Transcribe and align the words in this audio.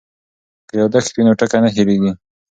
که 0.67 0.73
یادښت 0.79 1.11
وي 1.13 1.23
نو 1.27 1.37
ټکی 1.39 1.59
نه 1.63 1.69
هېریږي. 1.75 2.11